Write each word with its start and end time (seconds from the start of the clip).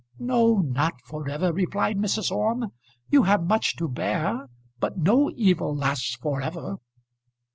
"No, 0.17 0.55
not 0.61 0.95
for 1.05 1.29
ever," 1.29 1.53
replied 1.53 1.97
Mrs. 1.99 2.31
Orme. 2.31 2.71
"You 3.11 3.21
have 3.21 3.45
much 3.45 3.75
to 3.75 3.87
bear, 3.87 4.49
but 4.79 4.97
no 4.97 5.29
evil 5.35 5.75
lasts 5.75 6.15
for 6.15 6.41
ever." 6.41 6.77